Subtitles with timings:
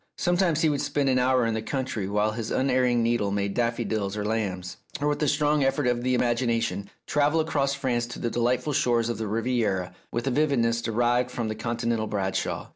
[0.17, 3.83] Sometimes he would spend an hour in the country, while his unerring needle made daffo
[3.87, 8.17] dils and lambs; or, with a strong effort of the imagination, travel across France to
[8.17, 12.69] the delightful shores of the Riviera with a vividness derived from the Continental Bradshaw.